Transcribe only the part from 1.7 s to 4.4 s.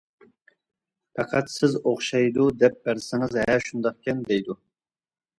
ئوخشايدۇ، دەپ بەرسىڭىز ھە شۇنداقكەن